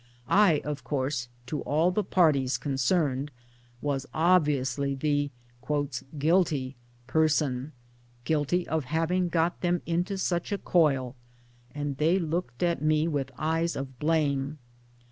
I, 0.35 0.61
of 0.65 0.83
course, 0.83 1.27
to 1.45 1.61
all 1.61 1.91
the 1.91 2.03
parties 2.03 2.57
concerned 2.57 3.29
was 3.83 4.07
obviously 4.15 4.95
the" 4.95 5.29
guilty" 6.17 6.75
person 7.05 7.71
guilty 8.23 8.67
of 8.67 8.85
having 8.85 9.29
got 9.29 9.61
them 9.61 9.83
into 9.85 10.17
such 10.17 10.51
a 10.51 10.57
coil 10.57 11.15
and 11.75 11.97
they 11.97 12.17
looked 12.17 12.63
at 12.63 12.81
me 12.81 13.07
with 13.07 13.29
eyes 13.37 13.75
of 13.75 13.99
blame. 13.99 14.57